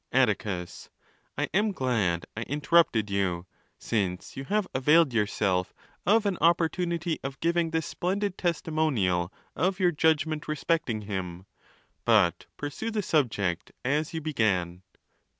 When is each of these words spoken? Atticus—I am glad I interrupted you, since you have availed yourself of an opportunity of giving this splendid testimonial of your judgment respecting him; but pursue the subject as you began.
Atticus—I 0.11 1.47
am 1.53 1.73
glad 1.73 2.25
I 2.35 2.41
interrupted 2.41 3.11
you, 3.11 3.45
since 3.77 4.35
you 4.35 4.43
have 4.45 4.67
availed 4.73 5.13
yourself 5.13 5.75
of 6.07 6.25
an 6.25 6.39
opportunity 6.41 7.19
of 7.23 7.39
giving 7.39 7.69
this 7.69 7.85
splendid 7.85 8.35
testimonial 8.35 9.31
of 9.55 9.79
your 9.79 9.91
judgment 9.91 10.47
respecting 10.47 11.01
him; 11.01 11.45
but 12.03 12.47
pursue 12.57 12.89
the 12.89 13.03
subject 13.03 13.73
as 13.85 14.11
you 14.11 14.21
began. 14.21 14.81